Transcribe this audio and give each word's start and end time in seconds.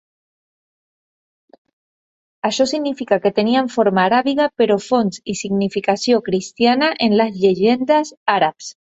Això 2.49 2.65
significa 2.71 3.19
que 3.25 3.31
tenien 3.41 3.69
forma 3.75 4.03
aràbiga 4.05 4.47
però 4.63 4.79
fons 4.87 5.21
i 5.35 5.37
significació 5.43 6.23
cristiana 6.31 6.91
en 7.09 7.19
les 7.21 7.39
llegendes 7.45 8.15
àrabs. 8.39 8.73